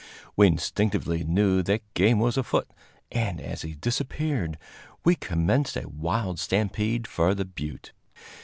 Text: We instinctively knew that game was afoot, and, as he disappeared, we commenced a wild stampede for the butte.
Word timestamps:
We 0.35 0.47
instinctively 0.47 1.23
knew 1.23 1.61
that 1.61 1.93
game 1.93 2.17
was 2.17 2.35
afoot, 2.35 2.67
and, 3.11 3.39
as 3.39 3.61
he 3.61 3.75
disappeared, 3.75 4.57
we 5.05 5.13
commenced 5.13 5.77
a 5.77 5.87
wild 5.87 6.39
stampede 6.39 7.05
for 7.05 7.35
the 7.35 7.45
butte. 7.45 7.91